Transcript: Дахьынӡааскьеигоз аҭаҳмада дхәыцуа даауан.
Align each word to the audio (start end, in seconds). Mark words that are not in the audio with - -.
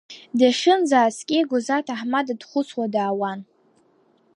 Дахьынӡааскьеигоз 0.37 1.67
аҭаҳмада 1.77 2.33
дхәыцуа 2.39 2.85
даауан. 2.93 3.39